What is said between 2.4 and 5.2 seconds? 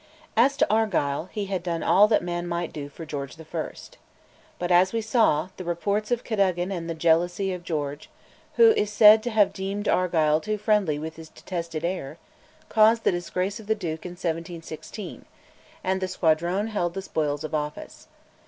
might do for George I. But, as we